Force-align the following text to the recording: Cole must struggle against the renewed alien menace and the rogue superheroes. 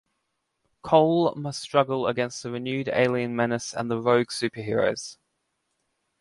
Cole 0.81 1.35
must 1.35 1.61
struggle 1.61 2.07
against 2.07 2.41
the 2.41 2.49
renewed 2.49 2.89
alien 2.89 3.35
menace 3.35 3.71
and 3.71 3.91
the 3.91 4.01
rogue 4.01 4.29
superheroes. 4.29 5.17